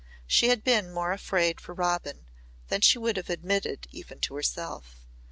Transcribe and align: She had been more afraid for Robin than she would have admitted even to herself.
She 0.25 0.47
had 0.47 0.63
been 0.63 0.91
more 0.91 1.11
afraid 1.11 1.61
for 1.61 1.75
Robin 1.75 2.25
than 2.69 2.81
she 2.81 2.97
would 2.97 3.17
have 3.17 3.29
admitted 3.29 3.85
even 3.91 4.19
to 4.21 4.33
herself. 4.33 5.05